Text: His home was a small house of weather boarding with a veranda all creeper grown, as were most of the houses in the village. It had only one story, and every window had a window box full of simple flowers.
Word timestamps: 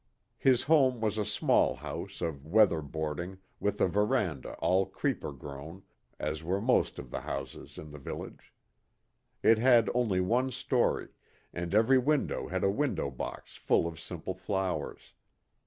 His 0.39 0.63
home 0.63 0.99
was 0.99 1.19
a 1.19 1.25
small 1.25 1.75
house 1.75 2.21
of 2.21 2.43
weather 2.43 2.81
boarding 2.81 3.37
with 3.59 3.79
a 3.79 3.87
veranda 3.87 4.53
all 4.55 4.87
creeper 4.87 5.31
grown, 5.31 5.83
as 6.19 6.41
were 6.41 6.59
most 6.59 6.97
of 6.97 7.11
the 7.11 7.21
houses 7.21 7.77
in 7.77 7.91
the 7.91 7.99
village. 7.99 8.51
It 9.43 9.59
had 9.59 9.91
only 9.93 10.19
one 10.19 10.49
story, 10.49 11.09
and 11.53 11.75
every 11.75 11.99
window 11.99 12.47
had 12.47 12.63
a 12.63 12.71
window 12.71 13.11
box 13.11 13.57
full 13.57 13.85
of 13.85 13.99
simple 13.99 14.33
flowers. 14.33 15.13